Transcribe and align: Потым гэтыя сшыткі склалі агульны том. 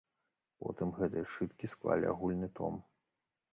Потым 0.63 0.93
гэтыя 0.99 1.27
сшыткі 1.33 1.71
склалі 1.75 2.11
агульны 2.15 2.53
том. 2.61 2.83